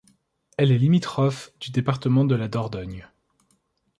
[0.57, 3.07] Elle est limitrophe du département de la Dordogne.